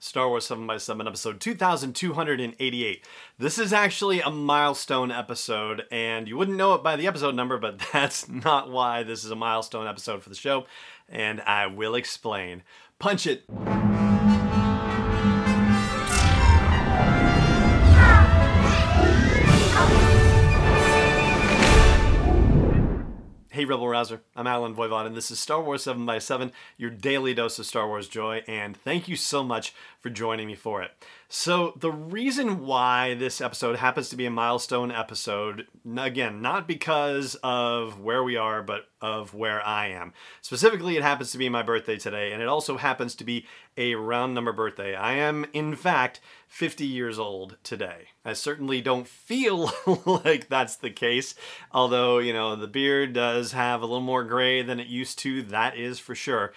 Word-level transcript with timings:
Star 0.00 0.28
Wars 0.28 0.46
7x7 0.46 1.06
episode 1.06 1.40
2288. 1.40 3.04
This 3.36 3.58
is 3.58 3.72
actually 3.72 4.20
a 4.20 4.30
milestone 4.30 5.10
episode, 5.10 5.84
and 5.90 6.28
you 6.28 6.36
wouldn't 6.36 6.56
know 6.56 6.74
it 6.74 6.84
by 6.84 6.94
the 6.94 7.08
episode 7.08 7.34
number, 7.34 7.58
but 7.58 7.80
that's 7.92 8.28
not 8.28 8.70
why 8.70 9.02
this 9.02 9.24
is 9.24 9.32
a 9.32 9.36
milestone 9.36 9.88
episode 9.88 10.22
for 10.22 10.28
the 10.28 10.36
show, 10.36 10.66
and 11.08 11.40
I 11.40 11.66
will 11.66 11.96
explain. 11.96 12.62
Punch 13.00 13.26
it! 13.26 13.44
Hey 23.58 23.64
Rebel 23.64 23.88
Rouser, 23.88 24.20
I'm 24.36 24.46
Allen 24.46 24.76
Voivod, 24.76 25.06
and 25.06 25.16
this 25.16 25.32
is 25.32 25.40
Star 25.40 25.60
Wars 25.60 25.82
7x7, 25.82 26.52
your 26.76 26.90
daily 26.90 27.34
dose 27.34 27.58
of 27.58 27.66
Star 27.66 27.88
Wars 27.88 28.06
joy, 28.06 28.44
and 28.46 28.76
thank 28.76 29.08
you 29.08 29.16
so 29.16 29.42
much 29.42 29.74
for 29.98 30.10
joining 30.10 30.46
me 30.46 30.54
for 30.54 30.80
it. 30.80 30.92
So, 31.28 31.74
the 31.76 31.90
reason 31.90 32.60
why 32.60 33.14
this 33.14 33.40
episode 33.40 33.74
happens 33.74 34.10
to 34.10 34.16
be 34.16 34.26
a 34.26 34.30
milestone 34.30 34.92
episode, 34.92 35.66
again, 35.96 36.40
not 36.40 36.68
because 36.68 37.34
of 37.42 37.98
where 37.98 38.22
we 38.22 38.36
are, 38.36 38.62
but 38.62 38.84
of 39.00 39.34
where 39.34 39.60
I 39.66 39.88
am. 39.88 40.12
Specifically, 40.40 40.96
it 40.96 41.02
happens 41.02 41.32
to 41.32 41.38
be 41.38 41.48
my 41.48 41.64
birthday 41.64 41.96
today, 41.96 42.32
and 42.32 42.40
it 42.40 42.46
also 42.46 42.76
happens 42.76 43.16
to 43.16 43.24
be 43.24 43.44
a 43.78 43.94
round 43.94 44.34
number 44.34 44.52
birthday. 44.52 44.94
I 44.94 45.14
am, 45.14 45.46
in 45.54 45.76
fact, 45.76 46.20
50 46.48 46.84
years 46.84 47.18
old 47.18 47.56
today. 47.62 48.08
I 48.24 48.32
certainly 48.34 48.82
don't 48.82 49.08
feel 49.08 49.70
like 50.04 50.48
that's 50.48 50.76
the 50.76 50.90
case, 50.90 51.34
although, 51.72 52.18
you 52.18 52.32
know, 52.32 52.56
the 52.56 52.66
beard 52.66 53.14
does 53.14 53.52
have 53.52 53.80
a 53.80 53.86
little 53.86 54.00
more 54.00 54.24
gray 54.24 54.62
than 54.62 54.80
it 54.80 54.88
used 54.88 55.18
to, 55.20 55.42
that 55.44 55.78
is 55.78 55.98
for 55.98 56.14
sure. 56.14 56.52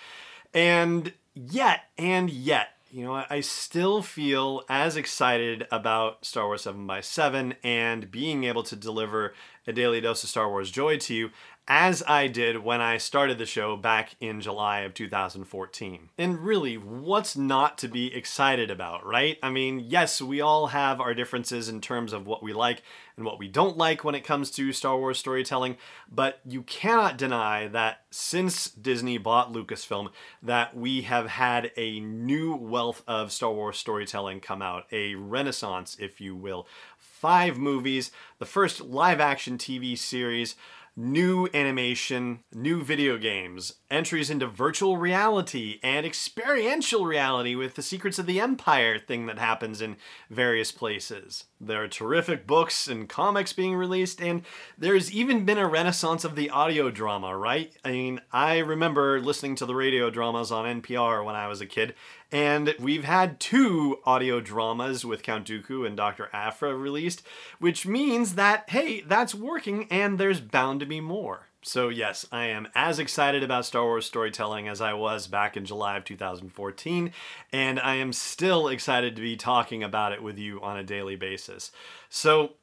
And 0.53 1.14
yet, 1.33 1.83
and 1.97 2.30
yet, 2.30 2.69
you 2.92 3.05
know, 3.05 3.23
I 3.30 3.39
still 3.39 4.02
feel 4.02 4.64
as 4.67 4.97
excited 4.97 5.66
about 5.72 6.25
Star 6.25 6.47
Wars 6.47 6.64
7 6.64 6.86
by 6.86 6.99
7 6.99 7.55
and 7.64 8.11
being 8.11 8.44
able 8.44 8.64
to 8.64 8.75
deliver 8.75 9.33
a 9.66 9.72
daily 9.72 10.02
dose 10.02 10.23
of 10.23 10.30
Star 10.30 10.49
Wars 10.49 10.69
joy 10.69 10.97
to 10.97 11.14
you 11.14 11.30
as 11.67 12.04
I 12.08 12.28
did 12.28 12.64
when 12.64 12.81
I 12.81 12.98
started 12.98 13.38
the 13.38 13.45
show 13.45 13.78
back 13.78 14.16
in 14.20 14.42
July 14.42 14.81
of 14.81 14.94
2014. 14.94 16.09
And 16.17 16.40
really, 16.40 16.76
what's 16.76 17.38
not 17.38 17.78
to 17.80 17.88
be 17.88 18.14
excited 18.14 18.70
about, 18.70 19.06
right? 19.06 19.38
I 19.42 19.52
mean, 19.52 19.80
yes, 19.88 20.22
we 20.22 20.42
all 20.42 20.67
have 20.67 21.00
our 21.00 21.14
differences 21.14 21.70
in 21.70 21.80
terms 21.80 22.14
of 22.14 22.26
what 22.26 22.44
we 22.44 22.52
like 22.52 22.82
and 23.16 23.26
what 23.26 23.39
we 23.39 23.48
don't 23.48 23.78
like 23.78 24.04
when 24.04 24.16
it 24.16 24.26
comes 24.26 24.52
to 24.52 24.73
Star 24.73 24.98
Wars 24.98 25.20
storytelling, 25.20 25.78
but 26.12 26.39
you 26.45 26.64
cannot 26.64 27.17
deny 27.17 27.67
that 27.67 28.02
since 28.09 28.70
Disney 28.70 29.17
bought 29.17 29.54
Lucasfilm 29.54 30.09
that 30.42 30.76
we 30.76 31.04
have 31.04 31.28
had 31.28 31.72
a 31.78 32.00
new 32.00 32.56
wealth 32.56 33.04
of 33.08 33.32
Star 33.32 33.54
Wars 33.54 33.78
storytelling 33.78 34.39
come 34.39 34.62
out, 34.62 34.86
a 34.92 35.16
renaissance 35.16 35.95
if 36.00 36.20
you 36.20 36.36
will. 36.36 36.67
5 36.98 37.59
movies, 37.59 38.09
the 38.39 38.45
first 38.45 38.82
live 38.82 39.20
action 39.20 39.59
TV 39.59 39.95
series, 39.95 40.56
new 40.95 41.48
animation, 41.54 42.43
new 42.54 42.83
video 42.83 43.17
games, 43.17 43.73
entries 43.91 44.29
into 44.29 44.47
virtual 44.47 44.97
reality 44.97 45.79
and 45.83 46.05
experiential 46.05 47.05
reality 47.05 47.53
with 47.53 47.75
the 47.75 47.81
Secrets 47.81 48.17
of 48.17 48.25
the 48.25 48.39
Empire 48.39 48.97
thing 48.97 49.25
that 49.25 49.37
happens 49.37 49.81
in 49.81 49.97
various 50.29 50.71
places. 50.71 51.43
There 51.59 51.83
are 51.83 51.87
terrific 51.87 52.47
books 52.47 52.87
and 52.87 53.07
comics 53.07 53.53
being 53.53 53.75
released, 53.75 54.21
and 54.21 54.43
there's 54.77 55.11
even 55.11 55.45
been 55.45 55.57
a 55.57 55.67
renaissance 55.67 56.23
of 56.23 56.35
the 56.35 56.49
audio 56.49 56.89
drama, 56.89 57.37
right? 57.37 57.71
I 57.85 57.91
mean, 57.91 58.21
I 58.31 58.59
remember 58.59 59.19
listening 59.19 59.55
to 59.57 59.65
the 59.65 59.75
radio 59.75 60.09
dramas 60.09 60.52
on 60.52 60.81
NPR 60.81 61.23
when 61.23 61.35
I 61.35 61.47
was 61.47 61.61
a 61.61 61.67
kid, 61.67 61.93
and 62.31 62.73
we've 62.79 63.03
had 63.03 63.39
two 63.39 63.99
audio 64.05 64.39
dramas 64.39 65.05
with 65.05 65.21
Count 65.21 65.45
Dooku 65.47 65.85
and 65.85 65.97
Dr. 65.97 66.29
Aphra 66.31 66.75
released, 66.75 67.21
which 67.59 67.85
means 67.85 68.35
that, 68.35 68.69
hey, 68.69 69.02
that's 69.02 69.35
working 69.35 69.87
and 69.91 70.17
there's 70.17 70.39
bound 70.39 70.79
to 70.79 70.85
be 70.85 71.02
more. 71.02 71.47
So, 71.64 71.89
yes, 71.89 72.26
I 72.32 72.48
am 72.48 72.67
as 72.73 72.98
excited 72.98 73.44
about 73.44 73.66
Star 73.66 73.83
Wars 73.83 74.08
storytelling 74.08 74.67
as 74.67 74.82
I 74.82 74.94
was 74.94 75.27
back 75.27 75.55
in 75.55 75.64
July 75.64 75.95
of 75.95 76.04
2014, 76.04 77.14
and 77.54 77.80
I 77.80 77.95
am 77.95 78.14
still 78.14 78.67
excited 78.67 79.16
to 79.16 79.22
be 79.22 79.36
talking 79.36 79.83
about 79.83 80.11
it 80.11 80.23
with 80.23 80.39
you 80.39 80.60
on 80.61 80.77
a 80.77 80.83
daily 80.83 81.16
basis. 81.16 81.71
So, 82.10 82.54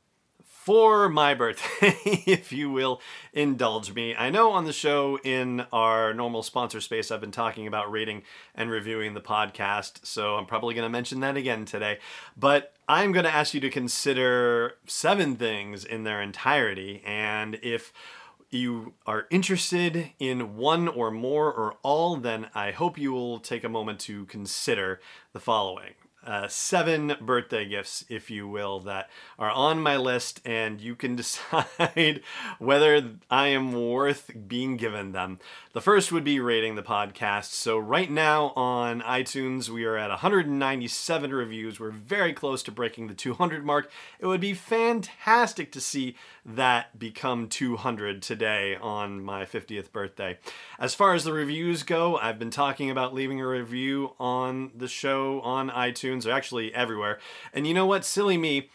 for 0.42 1.08
my 1.08 1.32
birthday, 1.32 1.97
if 2.26 2.53
you 2.53 2.72
will 2.72 3.00
indulge 3.32 3.94
me. 3.94 4.16
I 4.16 4.31
know 4.31 4.50
on 4.50 4.64
the 4.64 4.72
show 4.72 5.19
in 5.22 5.64
our 5.72 6.12
normal 6.12 6.42
sponsor 6.42 6.81
space, 6.81 7.12
I've 7.12 7.20
been 7.20 7.31
talking 7.31 7.69
about 7.69 7.92
rating 7.92 8.25
and 8.56 8.69
reviewing 8.69 9.14
the 9.14 9.20
podcast, 9.20 10.04
so 10.04 10.34
I'm 10.34 10.47
probably 10.47 10.75
going 10.75 10.84
to 10.87 10.91
mention 10.91 11.20
that 11.20 11.37
again 11.37 11.66
today. 11.66 12.00
But 12.37 12.75
I'm 12.88 13.12
going 13.12 13.25
to 13.25 13.34
ask 13.34 13.54
you 13.54 13.60
to 13.60 13.70
consider 13.70 14.75
seven 14.87 15.37
things 15.37 15.84
in 15.84 16.03
their 16.03 16.20
entirety, 16.20 17.00
and 17.06 17.60
if 17.62 17.92
you 18.50 18.94
are 19.06 19.26
interested 19.31 20.10
in 20.19 20.56
one 20.56 20.88
or 20.88 21.10
more 21.10 21.53
or 21.53 21.76
all, 21.82 22.16
then 22.16 22.48
I 22.54 22.70
hope 22.70 22.98
you 22.98 23.12
will 23.12 23.41
take 23.41 23.64
a 23.64 23.69
moment 23.69 24.00
to 24.00 24.25
consider 24.26 25.00
the 25.32 25.41
following 25.41 25.94
uh, 26.28 26.46
seven 26.46 27.14
birthday 27.22 27.66
gifts, 27.66 28.04
if 28.10 28.30
you 28.30 28.46
will, 28.46 28.80
that 28.80 29.08
are 29.38 29.50
on 29.50 29.80
my 29.80 29.96
list, 29.96 30.42
and 30.44 30.78
you 30.78 30.94
can 30.94 31.16
decide 31.16 32.20
whether 32.58 33.02
I 33.30 33.48
am 33.48 33.72
worth 33.72 34.30
being 34.46 34.76
given 34.76 35.12
them. 35.12 35.38
The 35.72 35.80
first 35.80 36.12
would 36.12 36.24
be 36.24 36.38
rating 36.38 36.74
the 36.74 36.82
podcast. 36.82 37.52
So, 37.52 37.78
right 37.78 38.10
now 38.10 38.52
on 38.56 39.00
iTunes, 39.00 39.70
we 39.70 39.86
are 39.86 39.96
at 39.96 40.10
197 40.10 41.32
reviews. 41.32 41.80
We're 41.80 41.90
very 41.90 42.34
close 42.34 42.62
to 42.64 42.72
breaking 42.72 43.06
the 43.06 43.14
200 43.14 43.64
mark. 43.64 43.90
It 44.20 44.26
would 44.26 44.40
be 44.40 44.52
fantastic 44.52 45.72
to 45.72 45.80
see 45.80 46.16
that 46.44 46.98
become 46.98 47.48
200 47.48 48.22
today 48.22 48.76
on 48.80 49.22
my 49.22 49.44
50th 49.44 49.92
birthday. 49.92 50.38
As 50.78 50.94
far 50.94 51.14
as 51.14 51.24
the 51.24 51.32
reviews 51.32 51.82
go, 51.82 52.16
I've 52.16 52.38
been 52.38 52.50
talking 52.50 52.90
about 52.90 53.14
leaving 53.14 53.40
a 53.40 53.46
review 53.46 54.14
on 54.18 54.72
the 54.74 54.88
show 54.88 55.40
on 55.42 55.70
iTunes, 55.70 56.17
or 56.26 56.32
actually 56.32 56.74
everywhere. 56.74 57.18
And 57.52 57.66
you 57.66 57.74
know 57.74 57.86
what? 57.86 58.04
Silly 58.04 58.36
me. 58.36 58.70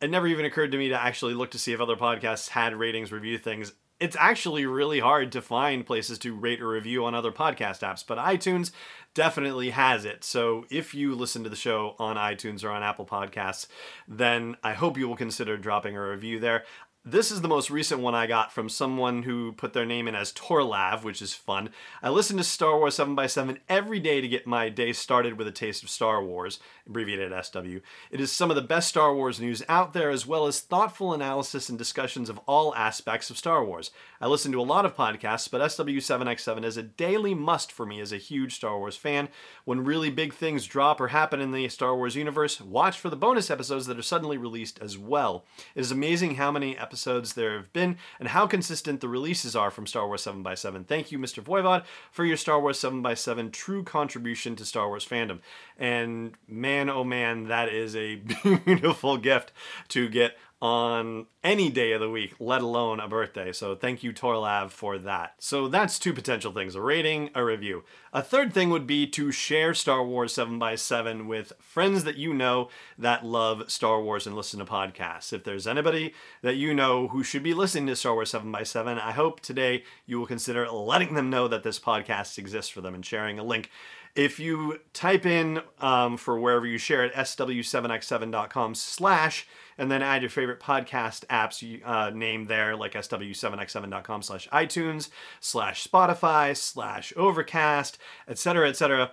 It 0.00 0.10
never 0.10 0.28
even 0.28 0.44
occurred 0.44 0.70
to 0.72 0.78
me 0.78 0.88
to 0.90 1.00
actually 1.00 1.34
look 1.34 1.50
to 1.50 1.58
see 1.58 1.72
if 1.72 1.80
other 1.80 1.96
podcasts 1.96 2.50
had 2.50 2.76
ratings, 2.76 3.10
review 3.10 3.36
things 3.36 3.72
it's 4.00 4.16
actually 4.18 4.64
really 4.64 5.00
hard 5.00 5.32
to 5.32 5.42
find 5.42 5.84
places 5.84 6.18
to 6.20 6.34
rate 6.34 6.60
or 6.60 6.68
review 6.68 7.04
on 7.04 7.14
other 7.14 7.32
podcast 7.32 7.80
apps, 7.80 8.04
but 8.06 8.18
iTunes 8.18 8.70
definitely 9.14 9.70
has 9.70 10.04
it. 10.04 10.22
So 10.22 10.66
if 10.70 10.94
you 10.94 11.14
listen 11.14 11.42
to 11.42 11.50
the 11.50 11.56
show 11.56 11.96
on 11.98 12.16
iTunes 12.16 12.62
or 12.62 12.70
on 12.70 12.82
Apple 12.82 13.06
Podcasts, 13.06 13.66
then 14.06 14.56
I 14.62 14.74
hope 14.74 14.96
you 14.96 15.08
will 15.08 15.16
consider 15.16 15.56
dropping 15.56 15.96
a 15.96 16.08
review 16.08 16.38
there. 16.38 16.64
This 17.10 17.30
is 17.30 17.40
the 17.40 17.48
most 17.48 17.70
recent 17.70 18.02
one 18.02 18.14
I 18.14 18.26
got 18.26 18.52
from 18.52 18.68
someone 18.68 19.22
who 19.22 19.52
put 19.52 19.72
their 19.72 19.86
name 19.86 20.08
in 20.08 20.14
as 20.14 20.30
Torlav, 20.30 21.04
which 21.04 21.22
is 21.22 21.32
fun. 21.32 21.70
I 22.02 22.10
listen 22.10 22.36
to 22.36 22.44
Star 22.44 22.76
Wars 22.76 22.98
7x7 22.98 23.60
every 23.66 23.98
day 23.98 24.20
to 24.20 24.28
get 24.28 24.46
my 24.46 24.68
day 24.68 24.92
started 24.92 25.38
with 25.38 25.46
a 25.46 25.50
taste 25.50 25.82
of 25.82 25.88
Star 25.88 26.22
Wars, 26.22 26.60
abbreviated 26.86 27.32
SW. 27.42 27.78
It 28.10 28.20
is 28.20 28.30
some 28.30 28.50
of 28.50 28.56
the 28.56 28.62
best 28.62 28.90
Star 28.90 29.14
Wars 29.14 29.40
news 29.40 29.62
out 29.70 29.94
there, 29.94 30.10
as 30.10 30.26
well 30.26 30.46
as 30.46 30.60
thoughtful 30.60 31.14
analysis 31.14 31.70
and 31.70 31.78
discussions 31.78 32.28
of 32.28 32.36
all 32.46 32.74
aspects 32.74 33.30
of 33.30 33.38
Star 33.38 33.64
Wars. 33.64 33.90
I 34.20 34.26
listen 34.26 34.52
to 34.52 34.60
a 34.60 34.62
lot 34.62 34.84
of 34.84 34.94
podcasts, 34.94 35.50
but 35.50 35.62
SW7x7 35.62 36.62
is 36.62 36.76
a 36.76 36.82
daily 36.82 37.32
must 37.32 37.72
for 37.72 37.86
me 37.86 38.00
as 38.00 38.12
a 38.12 38.18
huge 38.18 38.54
Star 38.54 38.78
Wars 38.78 38.98
fan. 38.98 39.30
When 39.64 39.82
really 39.82 40.10
big 40.10 40.34
things 40.34 40.66
drop 40.66 41.00
or 41.00 41.08
happen 41.08 41.40
in 41.40 41.52
the 41.52 41.70
Star 41.70 41.96
Wars 41.96 42.16
universe, 42.16 42.60
watch 42.60 42.98
for 42.98 43.08
the 43.08 43.16
bonus 43.16 43.50
episodes 43.50 43.86
that 43.86 43.98
are 43.98 44.02
suddenly 44.02 44.36
released 44.36 44.78
as 44.82 44.98
well. 44.98 45.46
It 45.74 45.80
is 45.80 45.90
amazing 45.90 46.34
how 46.34 46.52
many 46.52 46.76
episodes 46.76 46.97
episodes 46.98 47.34
there 47.34 47.56
have 47.56 47.72
been 47.72 47.96
and 48.18 48.28
how 48.28 48.44
consistent 48.44 49.00
the 49.00 49.08
releases 49.08 49.54
are 49.54 49.70
from 49.70 49.86
Star 49.86 50.08
Wars 50.08 50.24
7x7. 50.24 50.84
Thank 50.84 51.12
you, 51.12 51.18
Mr. 51.18 51.40
Voivod, 51.40 51.84
for 52.10 52.24
your 52.24 52.36
Star 52.36 52.60
Wars 52.60 52.80
7x7 52.80 53.52
true 53.52 53.84
contribution 53.84 54.56
to 54.56 54.64
Star 54.64 54.88
Wars 54.88 55.06
fandom. 55.06 55.38
And 55.78 56.34
man, 56.48 56.90
oh 56.90 57.04
man, 57.04 57.44
that 57.44 57.68
is 57.68 57.94
a 57.94 58.16
beautiful 58.64 59.16
gift 59.16 59.52
to 59.88 60.08
get 60.08 60.36
on 60.60 61.26
any 61.48 61.70
day 61.70 61.92
of 61.92 62.00
the 62.02 62.10
week, 62.10 62.34
let 62.38 62.60
alone 62.60 63.00
a 63.00 63.08
birthday. 63.08 63.52
So 63.52 63.74
thank 63.74 64.02
you, 64.02 64.12
Torlav, 64.12 64.70
for 64.70 64.98
that. 64.98 65.32
So 65.38 65.66
that's 65.66 65.98
two 65.98 66.12
potential 66.12 66.52
things 66.52 66.74
a 66.74 66.82
rating, 66.82 67.30
a 67.34 67.42
review. 67.42 67.84
A 68.12 68.22
third 68.22 68.52
thing 68.52 68.68
would 68.68 68.86
be 68.86 69.06
to 69.06 69.32
share 69.32 69.72
Star 69.72 70.04
Wars 70.04 70.34
7x7 70.34 71.26
with 71.26 71.54
friends 71.58 72.04
that 72.04 72.18
you 72.18 72.34
know 72.34 72.68
that 72.98 73.24
love 73.24 73.70
Star 73.70 74.02
Wars 74.02 74.26
and 74.26 74.36
listen 74.36 74.58
to 74.58 74.66
podcasts. 74.66 75.32
If 75.32 75.44
there's 75.44 75.66
anybody 75.66 76.12
that 76.42 76.56
you 76.56 76.74
know 76.74 77.08
who 77.08 77.24
should 77.24 77.42
be 77.42 77.54
listening 77.54 77.86
to 77.86 77.96
Star 77.96 78.12
Wars 78.12 78.32
7x7, 78.32 79.00
I 79.00 79.12
hope 79.12 79.40
today 79.40 79.84
you 80.04 80.18
will 80.18 80.26
consider 80.26 80.68
letting 80.70 81.14
them 81.14 81.30
know 81.30 81.48
that 81.48 81.62
this 81.62 81.80
podcast 81.80 82.36
exists 82.36 82.70
for 82.70 82.82
them 82.82 82.94
and 82.94 83.06
sharing 83.06 83.38
a 83.38 83.42
link 83.42 83.70
if 84.18 84.40
you 84.40 84.80
type 84.92 85.24
in 85.26 85.60
um, 85.80 86.16
for 86.16 86.40
wherever 86.40 86.66
you 86.66 86.76
share 86.76 87.04
it, 87.04 87.14
sw7x7.com 87.14 88.74
slash, 88.74 89.46
and 89.78 89.90
then 89.90 90.02
add 90.02 90.22
your 90.22 90.30
favorite 90.30 90.58
podcast 90.58 91.24
apps 91.38 91.80
uh, 91.84 92.10
name 92.10 92.44
there, 92.46 92.76
like 92.76 92.94
sw7x7.com 92.94 94.22
slash 94.22 94.48
iTunes, 94.48 95.10
slash 95.40 95.86
Spotify, 95.86 96.56
slash 96.56 97.12
Overcast, 97.16 97.98
etc., 98.28 98.68
etc., 98.68 99.12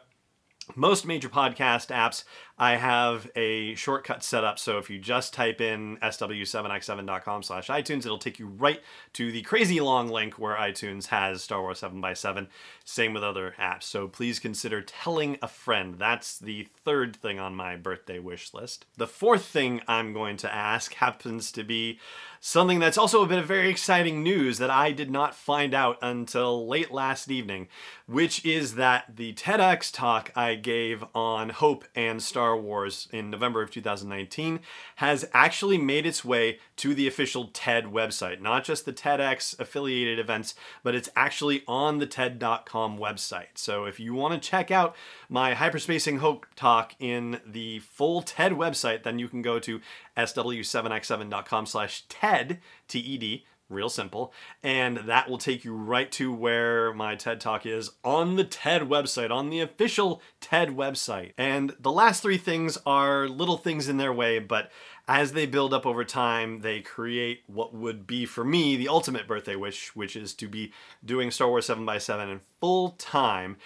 most 0.76 1.06
major 1.06 1.30
podcast 1.30 1.88
apps 1.88 2.24
I 2.58 2.78
have 2.78 3.30
a 3.36 3.76
shortcut 3.76 4.24
set 4.24 4.46
up, 4.46 4.60
so 4.60 4.78
if 4.78 4.90
you 4.90 4.98
just 4.98 5.34
type 5.34 5.60
in 5.60 5.98
sw7x7.com 5.98 7.44
slash 7.44 7.68
iTunes, 7.68 8.06
it'll 8.06 8.18
take 8.18 8.40
you 8.40 8.48
right 8.48 8.80
to 9.14 9.30
the 9.30 9.42
crazy 9.42 9.82
long 9.82 10.08
link 10.08 10.40
where 10.40 10.56
iTunes 10.56 11.08
has 11.08 11.44
Star 11.44 11.62
Wars 11.62 11.82
7x7. 11.82 12.48
Same 12.86 13.14
with 13.14 13.26
other 13.26 13.56
apps, 13.60 13.84
so 13.84 14.08
please 14.08 14.40
consider 14.40 14.82
telling 14.82 15.38
a 15.42 15.50
friend. 15.50 15.96
That's 16.00 16.40
the 16.40 16.70
third 16.86 17.18
thing 17.18 17.40
on 17.40 17.56
my 17.56 17.76
birthday 17.76 18.20
wish 18.20 18.54
list. 18.54 18.86
The 18.96 19.08
fourth 19.08 19.44
thing 19.44 19.82
I'm 19.86 20.14
going 20.14 20.38
to 20.38 20.54
ask 20.54 20.94
happens 20.94 21.52
to 21.54 21.64
be 21.66 22.00
something 22.40 22.80
that's 22.80 22.98
also 22.98 23.22
a 23.22 23.28
bit 23.28 23.40
of 23.40 23.46
very 23.46 23.70
exciting 23.70 24.24
news 24.24 24.60
that 24.60 24.70
I 24.70 24.92
did 24.92 25.12
not 25.12 25.36
find 25.36 25.74
out 25.74 25.98
until 26.02 26.66
late 26.68 26.92
last 26.92 27.30
evening, 27.30 27.68
which 28.06 28.46
is 28.46 28.76
that 28.76 29.18
the 29.18 29.34
TEDx 29.34 29.92
talk 29.92 30.32
I 30.36 30.55
gave 30.56 31.04
on 31.14 31.50
Hope 31.50 31.86
and 31.96 32.22
Star 32.22 32.58
Wars 32.58 33.08
in 33.12 33.30
November 33.30 33.62
of 33.62 33.72
2019 33.72 34.60
has 34.98 35.28
actually 35.34 35.78
made 35.78 36.06
its 36.06 36.26
way 36.26 36.60
to 36.78 36.94
the 36.94 37.08
official 37.08 37.50
TED 37.54 37.86
website. 37.86 38.42
Not 38.42 38.64
just 38.64 38.86
the 38.86 38.94
TEDx 38.94 39.60
affiliated 39.60 40.20
events, 40.20 40.56
but 40.84 40.96
it's 40.96 41.10
actually 41.16 41.64
on 41.68 42.00
the 42.00 42.08
TED.com 42.08 42.98
website. 42.98 43.56
So 43.56 43.86
if 43.86 44.00
you 44.00 44.14
want 44.14 44.42
to 44.42 44.50
check 44.50 44.72
out 44.72 44.96
my 45.30 45.54
Hyperspacing 45.54 46.20
Hope 46.20 46.46
talk 46.56 46.96
in 47.00 47.40
the 47.46 47.80
full 47.80 48.22
TED 48.22 48.54
website, 48.54 49.04
then 49.04 49.20
you 49.20 49.28
can 49.28 49.42
go 49.42 49.60
to 49.60 49.82
sw7x7.com 50.18 51.66
slash 51.66 52.04
TED, 52.10 52.60
T-E-D, 52.88 53.46
real 53.70 53.90
simple. 53.90 54.34
And 54.64 54.98
that 54.98 55.30
will 55.30 55.38
take 55.38 55.66
you 55.66 55.76
right 55.76 56.12
to 56.14 56.32
where 56.32 56.94
my 56.94 57.16
ted 57.16 57.40
talk 57.40 57.66
is 57.66 57.92
on 58.04 58.36
the 58.36 58.44
ted 58.44 58.84
website 58.84 59.32
on 59.32 59.50
the 59.50 59.62
official 59.62 60.22
ted 60.40 60.70
website. 60.70 61.32
And 61.38 61.76
the 61.80 61.92
last 61.92 62.22
three 62.22 62.38
things 62.38 62.78
are 62.86 63.28
little 63.28 63.58
things 63.58 63.90
in 63.90 63.98
their 63.98 64.14
way 64.14 64.40
but 64.40 64.72
as 65.08 65.34
they 65.34 65.46
build 65.46 65.74
up 65.74 65.86
over 65.86 66.04
time 66.04 66.62
they 66.62 66.82
create 66.82 67.44
what 67.48 67.74
would 67.74 68.08
be 68.08 68.26
for 68.26 68.44
me 68.44 68.76
the 68.76 68.88
ultimate 68.88 69.28
birthday 69.28 69.56
wish 69.56 69.96
which 69.96 70.16
is 70.16 70.34
to 70.34 70.48
be 70.48 70.72
doing 71.04 71.30
star 71.30 71.48
wars 71.48 71.68
7x7 71.68 72.32
in 72.32 72.42
full 72.60 72.92
time. 72.92 73.58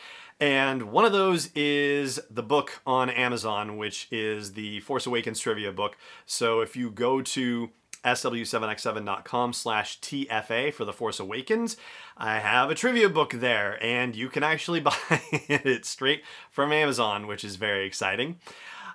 And 0.41 0.83
one 0.91 1.03
of 1.03 1.11
those 1.11 1.49
is 1.53 2.17
the 2.29 2.43
book 2.43 2.81
on 2.87 3.09
Amazon, 3.09 3.75
which 3.75 4.07
is 4.09 4.53
the 4.53 4.79
Force 4.79 5.05
Awakens 5.05 5.39
trivia 5.39 5.73
book. 5.73 5.97
So 6.25 6.61
if 6.61 6.77
you 6.77 6.91
go 6.91 7.21
to 7.21 7.71
sw7x7.com 8.03 9.53
slash 9.53 9.99
TFA 9.99 10.73
for 10.73 10.85
The 10.85 10.93
Force 10.93 11.19
Awakens. 11.19 11.77
I 12.17 12.39
have 12.39 12.69
a 12.69 12.75
trivia 12.75 13.09
book 13.09 13.31
there, 13.33 13.81
and 13.83 14.15
you 14.15 14.29
can 14.29 14.43
actually 14.43 14.79
buy 14.79 14.95
it 15.09 15.85
straight 15.85 16.23
from 16.51 16.71
Amazon, 16.71 17.27
which 17.27 17.43
is 17.43 17.55
very 17.55 17.85
exciting. 17.85 18.39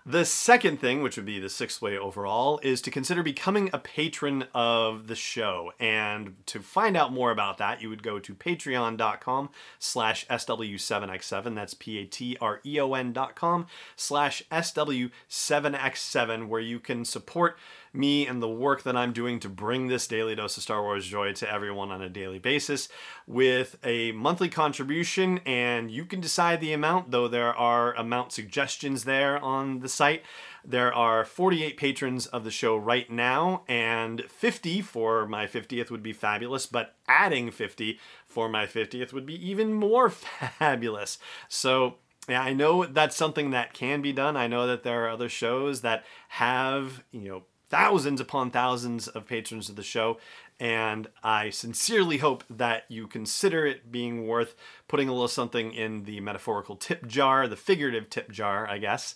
The 0.06 0.26
second 0.26 0.80
thing, 0.80 1.02
which 1.02 1.16
would 1.16 1.24
be 1.24 1.40
the 1.40 1.48
sixth 1.48 1.80
way 1.80 1.96
overall, 1.96 2.60
is 2.62 2.82
to 2.82 2.90
consider 2.90 3.22
becoming 3.22 3.70
a 3.72 3.78
patron 3.78 4.44
of 4.52 5.06
the 5.06 5.14
show. 5.14 5.72
And 5.80 6.34
to 6.44 6.60
find 6.60 6.94
out 6.94 7.10
more 7.10 7.30
about 7.30 7.56
that, 7.56 7.80
you 7.80 7.88
would 7.88 8.02
go 8.02 8.18
to 8.18 8.34
patreon.com 8.34 9.48
slash 9.78 10.26
SW7X7. 10.28 11.54
That's 11.54 11.72
P-A-T-R-E-O-N 11.72 13.14
dot 13.14 13.34
com 13.34 13.66
slash 13.96 14.42
SW7X7, 14.52 16.48
where 16.48 16.60
you 16.60 16.80
can 16.80 17.06
support 17.06 17.56
me 17.94 18.26
and 18.26 18.42
the 18.42 18.48
work 18.48 18.82
that 18.82 18.96
I'm 18.96 19.12
doing 19.12 19.38
to 19.40 19.48
bring 19.48 19.86
this 19.86 20.06
daily 20.06 20.34
dose 20.34 20.56
of 20.56 20.64
Star 20.64 20.82
Wars 20.82 21.06
joy 21.06 21.32
to 21.34 21.50
everyone 21.50 21.92
on 21.92 22.02
a 22.02 22.08
daily 22.08 22.40
basis 22.40 22.88
with 23.26 23.78
a 23.84 24.10
monthly 24.12 24.48
contribution. 24.48 25.38
And 25.46 25.90
you 25.90 26.04
can 26.04 26.20
decide 26.20 26.60
the 26.60 26.72
amount, 26.72 27.12
though 27.12 27.28
there 27.28 27.54
are 27.54 27.94
amount 27.94 28.32
suggestions 28.32 29.04
there 29.04 29.38
on 29.38 29.78
the 29.78 29.88
site. 29.94 30.22
There 30.64 30.92
are 30.92 31.24
48 31.24 31.76
patrons 31.76 32.26
of 32.26 32.44
the 32.44 32.50
show 32.50 32.76
right 32.76 33.10
now, 33.10 33.64
and 33.68 34.22
50 34.30 34.80
for 34.80 35.26
my 35.26 35.46
50th 35.46 35.90
would 35.90 36.02
be 36.02 36.14
fabulous, 36.14 36.64
but 36.66 36.94
adding 37.06 37.50
50 37.50 37.98
for 38.26 38.48
my 38.48 38.66
50th 38.66 39.12
would 39.12 39.26
be 39.26 39.48
even 39.48 39.74
more 39.74 40.08
fabulous. 40.10 41.18
So, 41.48 41.96
yeah, 42.28 42.42
I 42.42 42.54
know 42.54 42.86
that's 42.86 43.16
something 43.16 43.50
that 43.50 43.74
can 43.74 44.00
be 44.00 44.12
done. 44.12 44.36
I 44.36 44.46
know 44.46 44.66
that 44.66 44.82
there 44.82 45.04
are 45.04 45.10
other 45.10 45.28
shows 45.28 45.82
that 45.82 46.04
have, 46.28 47.04
you 47.12 47.28
know, 47.28 47.42
thousands 47.68 48.20
upon 48.20 48.50
thousands 48.50 49.08
of 49.08 49.26
patrons 49.26 49.68
of 49.68 49.76
the 49.76 49.82
show. 49.82 50.16
And 50.60 51.08
I 51.22 51.50
sincerely 51.50 52.18
hope 52.18 52.44
that 52.48 52.84
you 52.88 53.06
consider 53.06 53.66
it 53.66 53.90
being 53.90 54.26
worth 54.26 54.54
putting 54.86 55.08
a 55.08 55.12
little 55.12 55.28
something 55.28 55.72
in 55.72 56.04
the 56.04 56.20
metaphorical 56.20 56.76
tip 56.76 57.06
jar, 57.06 57.48
the 57.48 57.56
figurative 57.56 58.08
tip 58.08 58.30
jar, 58.30 58.68
I 58.68 58.78
guess, 58.78 59.14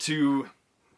to 0.00 0.48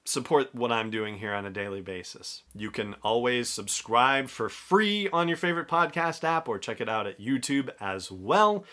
support 0.04 0.54
what 0.54 0.72
I'm 0.72 0.90
doing 0.90 1.18
here 1.18 1.32
on 1.32 1.46
a 1.46 1.50
daily 1.50 1.80
basis. 1.80 2.42
You 2.54 2.70
can 2.70 2.94
always 3.02 3.48
subscribe 3.48 4.28
for 4.28 4.48
free 4.48 5.08
on 5.10 5.28
your 5.28 5.36
favorite 5.36 5.68
podcast 5.68 6.24
app 6.24 6.48
or 6.48 6.58
check 6.58 6.80
it 6.80 6.88
out 6.88 7.06
at 7.06 7.20
YouTube 7.20 7.70
as 7.80 8.10
well. 8.10 8.64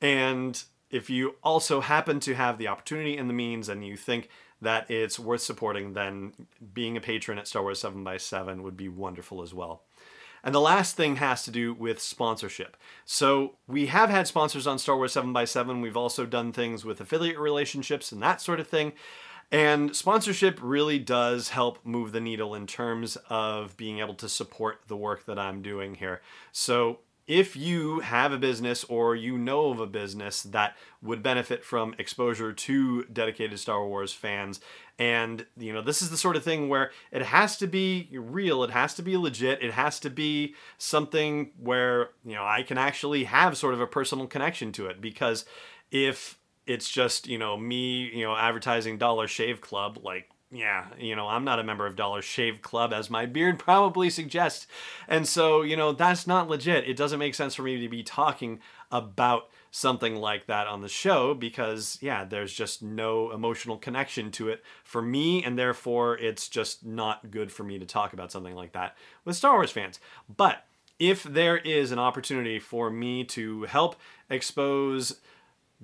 And 0.00 0.62
if 0.90 1.08
you 1.08 1.36
also 1.42 1.80
happen 1.80 2.20
to 2.20 2.34
have 2.34 2.58
the 2.58 2.68
opportunity 2.68 3.16
and 3.16 3.28
the 3.28 3.34
means 3.34 3.68
and 3.68 3.84
you 3.84 3.96
think 3.96 4.28
that 4.60 4.90
it's 4.90 5.18
worth 5.18 5.40
supporting, 5.40 5.94
then 5.94 6.32
being 6.72 6.96
a 6.96 7.00
patron 7.00 7.38
at 7.38 7.48
Star 7.48 7.62
Wars 7.62 7.80
7 7.80 8.04
by 8.04 8.16
7 8.16 8.62
would 8.62 8.76
be 8.76 8.88
wonderful 8.88 9.42
as 9.42 9.54
well. 9.54 9.82
And 10.44 10.54
the 10.54 10.60
last 10.60 10.96
thing 10.96 11.16
has 11.16 11.44
to 11.44 11.50
do 11.50 11.72
with 11.72 12.00
sponsorship. 12.00 12.76
So 13.04 13.56
we 13.66 13.86
have 13.86 14.10
had 14.10 14.26
sponsors 14.26 14.66
on 14.66 14.78
Star 14.78 14.96
Wars 14.96 15.12
7 15.12 15.32
by 15.32 15.44
7 15.44 15.80
We've 15.80 15.96
also 15.96 16.26
done 16.26 16.52
things 16.52 16.84
with 16.84 17.00
affiliate 17.00 17.38
relationships 17.38 18.10
and 18.10 18.22
that 18.22 18.40
sort 18.40 18.58
of 18.58 18.66
thing. 18.66 18.92
And 19.52 19.94
sponsorship 19.94 20.58
really 20.62 20.98
does 20.98 21.50
help 21.50 21.78
move 21.84 22.12
the 22.12 22.20
needle 22.20 22.54
in 22.54 22.66
terms 22.66 23.16
of 23.28 23.76
being 23.76 23.98
able 23.98 24.14
to 24.14 24.28
support 24.28 24.80
the 24.88 24.96
work 24.96 25.26
that 25.26 25.38
I'm 25.38 25.60
doing 25.60 25.96
here. 25.96 26.22
So 26.52 27.00
if 27.26 27.56
you 27.56 28.00
have 28.00 28.32
a 28.32 28.38
business 28.38 28.84
or 28.84 29.14
you 29.14 29.38
know 29.38 29.70
of 29.70 29.80
a 29.80 29.86
business 29.86 30.42
that 30.42 30.76
would 31.00 31.22
benefit 31.22 31.64
from 31.64 31.94
exposure 31.98 32.52
to 32.52 33.04
dedicated 33.04 33.58
Star 33.58 33.86
Wars 33.86 34.12
fans 34.12 34.60
and 34.98 35.46
you 35.56 35.72
know 35.72 35.82
this 35.82 36.02
is 36.02 36.10
the 36.10 36.16
sort 36.16 36.36
of 36.36 36.44
thing 36.44 36.68
where 36.68 36.90
it 37.10 37.22
has 37.22 37.56
to 37.56 37.66
be 37.66 38.08
real 38.12 38.62
it 38.62 38.70
has 38.70 38.94
to 38.94 39.02
be 39.02 39.16
legit 39.16 39.62
it 39.62 39.72
has 39.72 39.98
to 40.00 40.10
be 40.10 40.54
something 40.78 41.50
where 41.58 42.10
you 42.24 42.34
know 42.34 42.44
I 42.44 42.62
can 42.62 42.78
actually 42.78 43.24
have 43.24 43.56
sort 43.56 43.74
of 43.74 43.80
a 43.80 43.86
personal 43.86 44.26
connection 44.26 44.72
to 44.72 44.86
it. 44.86 45.00
Because 45.00 45.44
if 45.90 46.38
it's 46.66 46.90
just 46.90 47.26
you 47.26 47.38
know 47.38 47.56
me 47.56 48.10
you 48.14 48.24
know 48.24 48.36
advertising 48.36 48.98
Dollar 48.98 49.28
Shave 49.28 49.60
Club 49.60 49.98
like 50.02 50.28
yeah, 50.52 50.86
you 50.98 51.16
know, 51.16 51.28
I'm 51.28 51.44
not 51.44 51.58
a 51.58 51.64
member 51.64 51.86
of 51.86 51.96
Dollar 51.96 52.20
Shave 52.20 52.60
Club, 52.60 52.92
as 52.92 53.08
my 53.08 53.24
beard 53.24 53.58
probably 53.58 54.10
suggests. 54.10 54.66
And 55.08 55.26
so, 55.26 55.62
you 55.62 55.76
know, 55.76 55.92
that's 55.92 56.26
not 56.26 56.48
legit. 56.48 56.88
It 56.88 56.96
doesn't 56.96 57.18
make 57.18 57.34
sense 57.34 57.54
for 57.54 57.62
me 57.62 57.80
to 57.80 57.88
be 57.88 58.02
talking 58.02 58.60
about 58.90 59.48
something 59.70 60.16
like 60.16 60.46
that 60.46 60.66
on 60.66 60.82
the 60.82 60.88
show 60.88 61.32
because, 61.32 61.98
yeah, 62.02 62.24
there's 62.24 62.52
just 62.52 62.82
no 62.82 63.32
emotional 63.32 63.78
connection 63.78 64.30
to 64.32 64.50
it 64.50 64.62
for 64.84 65.00
me, 65.00 65.42
and 65.42 65.58
therefore 65.58 66.18
it's 66.18 66.48
just 66.48 66.84
not 66.84 67.30
good 67.30 67.50
for 67.50 67.64
me 67.64 67.78
to 67.78 67.86
talk 67.86 68.12
about 68.12 68.30
something 68.30 68.54
like 68.54 68.72
that 68.72 68.96
with 69.24 69.34
Star 69.34 69.54
Wars 69.54 69.70
fans. 69.70 69.98
But 70.36 70.66
if 70.98 71.22
there 71.22 71.56
is 71.56 71.90
an 71.90 71.98
opportunity 71.98 72.58
for 72.58 72.90
me 72.90 73.24
to 73.24 73.62
help 73.64 73.96
expose 74.28 75.20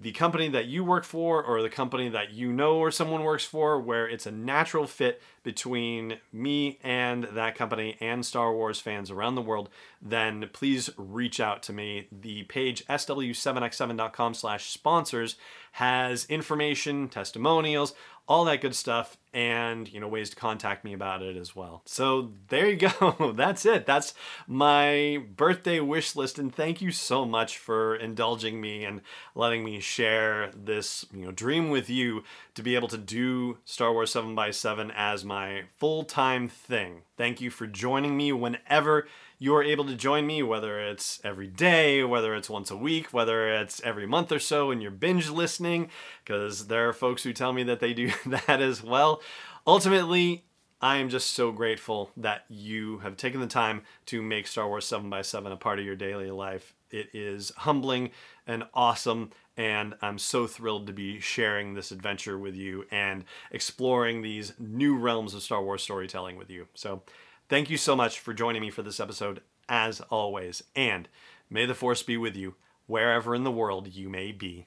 the 0.00 0.12
company 0.12 0.48
that 0.48 0.66
you 0.66 0.84
work 0.84 1.04
for 1.04 1.42
or 1.42 1.60
the 1.60 1.68
company 1.68 2.08
that 2.08 2.32
you 2.32 2.52
know 2.52 2.78
or 2.78 2.90
someone 2.90 3.24
works 3.24 3.44
for 3.44 3.80
where 3.80 4.08
it's 4.08 4.26
a 4.26 4.30
natural 4.30 4.86
fit 4.86 5.20
between 5.42 6.18
me 6.32 6.78
and 6.84 7.24
that 7.24 7.56
company 7.56 7.96
and 8.00 8.24
Star 8.24 8.52
Wars 8.52 8.78
fans 8.78 9.10
around 9.10 9.34
the 9.34 9.42
world, 9.42 9.68
then 10.00 10.48
please 10.52 10.90
reach 10.96 11.40
out 11.40 11.64
to 11.64 11.72
me. 11.72 12.06
The 12.12 12.44
page 12.44 12.86
sw7x7.com 12.86 14.34
slash 14.34 14.70
sponsors 14.70 15.36
has 15.72 16.26
information, 16.26 17.08
testimonials, 17.08 17.92
all 18.28 18.44
that 18.44 18.60
good 18.60 18.74
stuff, 18.74 19.16
and 19.32 19.90
you 19.90 19.98
know 19.98 20.06
ways 20.06 20.30
to 20.30 20.36
contact 20.36 20.84
me 20.84 20.92
about 20.92 21.22
it 21.22 21.36
as 21.36 21.56
well. 21.56 21.82
So 21.86 22.32
there 22.48 22.68
you 22.68 22.76
go. 22.76 23.32
That's 23.36 23.64
it. 23.64 23.86
That's 23.86 24.14
my 24.46 25.22
birthday 25.34 25.80
wish 25.80 26.14
list, 26.14 26.38
and 26.38 26.54
thank 26.54 26.82
you 26.82 26.92
so 26.92 27.24
much 27.24 27.56
for 27.56 27.96
indulging 27.96 28.60
me 28.60 28.84
and 28.84 29.00
letting 29.34 29.64
me 29.64 29.80
share 29.80 30.50
this 30.54 31.06
you 31.12 31.24
know 31.24 31.32
dream 31.32 31.70
with 31.70 31.88
you 31.88 32.22
to 32.54 32.62
be 32.62 32.74
able 32.74 32.88
to 32.88 32.98
do 32.98 33.58
Star 33.64 33.92
Wars 33.92 34.12
7 34.12 34.34
by 34.34 34.50
7 34.50 34.90
as 34.90 35.24
my 35.24 35.64
full-time 35.76 36.48
thing. 36.48 37.02
Thank 37.18 37.40
you 37.40 37.50
for 37.50 37.66
joining 37.66 38.16
me 38.16 38.30
whenever 38.30 39.08
you're 39.40 39.64
able 39.64 39.84
to 39.86 39.96
join 39.96 40.24
me, 40.24 40.40
whether 40.40 40.78
it's 40.78 41.20
every 41.24 41.48
day, 41.48 42.04
whether 42.04 42.32
it's 42.36 42.48
once 42.48 42.70
a 42.70 42.76
week, 42.76 43.12
whether 43.12 43.52
it's 43.52 43.82
every 43.82 44.06
month 44.06 44.30
or 44.30 44.38
so, 44.38 44.70
and 44.70 44.80
you're 44.80 44.92
binge 44.92 45.28
listening, 45.28 45.90
because 46.24 46.68
there 46.68 46.88
are 46.88 46.92
folks 46.92 47.24
who 47.24 47.32
tell 47.32 47.52
me 47.52 47.64
that 47.64 47.80
they 47.80 47.92
do 47.92 48.12
that 48.26 48.62
as 48.62 48.84
well. 48.84 49.20
Ultimately, 49.66 50.44
I 50.80 50.98
am 50.98 51.08
just 51.08 51.30
so 51.30 51.50
grateful 51.50 52.10
that 52.16 52.44
you 52.48 52.98
have 52.98 53.16
taken 53.16 53.40
the 53.40 53.46
time 53.46 53.82
to 54.06 54.22
make 54.22 54.46
Star 54.46 54.68
Wars 54.68 54.86
7 54.86 55.10
by 55.10 55.22
7 55.22 55.50
a 55.50 55.56
part 55.56 55.78
of 55.78 55.84
your 55.84 55.96
daily 55.96 56.30
life. 56.30 56.74
It 56.90 57.08
is 57.12 57.52
humbling 57.56 58.10
and 58.46 58.64
awesome, 58.72 59.30
and 59.56 59.94
I'm 60.00 60.18
so 60.18 60.46
thrilled 60.46 60.86
to 60.86 60.92
be 60.92 61.18
sharing 61.20 61.74
this 61.74 61.90
adventure 61.90 62.38
with 62.38 62.54
you 62.54 62.86
and 62.90 63.24
exploring 63.50 64.22
these 64.22 64.52
new 64.58 64.96
realms 64.96 65.34
of 65.34 65.42
Star 65.42 65.62
Wars 65.62 65.82
storytelling 65.82 66.36
with 66.36 66.48
you. 66.48 66.68
So, 66.74 67.02
Thank 67.48 67.70
you 67.70 67.78
so 67.78 67.96
much 67.96 68.20
for 68.20 68.34
joining 68.34 68.60
me 68.60 68.68
for 68.68 68.82
this 68.82 69.00
episode, 69.00 69.40
as 69.70 70.02
always, 70.10 70.62
and 70.76 71.08
may 71.48 71.64
the 71.64 71.74
Force 71.74 72.02
be 72.02 72.18
with 72.18 72.36
you 72.36 72.56
wherever 72.86 73.34
in 73.34 73.42
the 73.42 73.50
world 73.50 73.88
you 73.94 74.10
may 74.10 74.32
be. 74.32 74.66